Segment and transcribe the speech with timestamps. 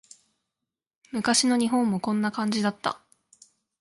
[1.11, 2.99] 昔の日本もこんな感じだった